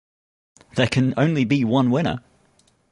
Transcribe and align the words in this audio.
There 0.77 0.87
can 0.87 1.09
be 1.11 1.15
only 1.17 1.63
one 1.63 1.91
winner! 1.91 2.23